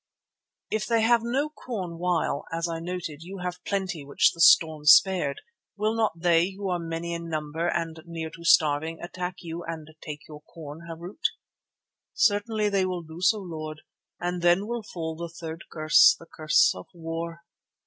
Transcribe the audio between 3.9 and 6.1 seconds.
which the storm spared, will